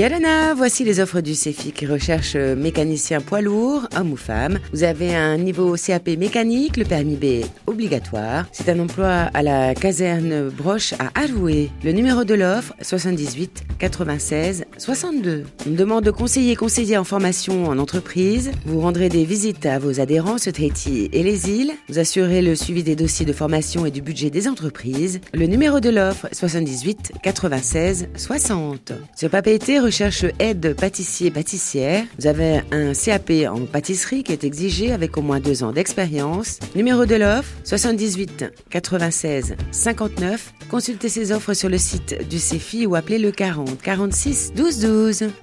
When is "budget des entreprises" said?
24.00-25.20